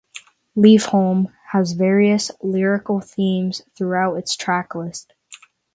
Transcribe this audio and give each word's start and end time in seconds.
"Leave 0.55 0.83
Home" 0.85 1.31
has 1.45 1.73
various 1.73 2.31
lyrical 2.41 3.01
themes 3.01 3.61
throughout 3.77 4.15
its 4.15 4.35
track 4.35 4.73
list. 4.73 5.13